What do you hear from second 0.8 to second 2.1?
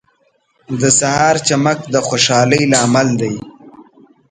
سهار چمک د